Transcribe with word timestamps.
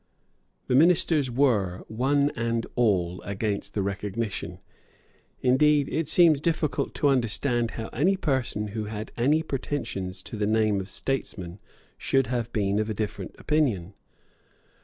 The 0.65 0.73
ministers 0.73 1.29
were, 1.29 1.85
one 1.87 2.31
and 2.35 2.65
all, 2.73 3.21
against 3.21 3.75
the 3.75 3.83
recognition. 3.83 4.57
Indeed, 5.41 5.89
it 5.89 6.07
seems 6.09 6.41
difficult 6.41 6.95
to 6.95 7.07
understand 7.07 7.69
how 7.77 7.87
any 7.89 8.17
person 8.17 8.69
who 8.69 8.85
had 8.85 9.11
any 9.15 9.43
pretensions 9.43 10.23
to 10.23 10.37
the 10.37 10.47
name 10.47 10.79
of 10.79 10.89
statesman 10.89 11.59
should 11.99 12.25
have 12.25 12.51
been 12.51 12.79
of 12.79 12.89
a 12.89 12.95
different 12.95 13.35
opinion. 13.37 13.93